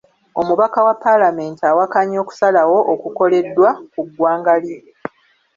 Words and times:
Omubaka 0.39 0.79
wa 0.87 0.95
paalamenti 1.03 1.61
awakanya 1.71 2.17
okusalawo 2.23 2.77
okukoleddwa 2.93 3.69
ku 3.91 4.01
ggwanga 4.07 4.53
lye. 4.63 4.77